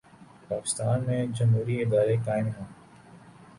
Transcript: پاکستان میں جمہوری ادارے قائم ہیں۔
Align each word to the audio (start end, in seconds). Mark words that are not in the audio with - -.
پاکستان 0.47 1.03
میں 1.07 1.25
جمہوری 1.27 1.81
ادارے 1.81 2.15
قائم 2.25 2.47
ہیں۔ 2.47 2.65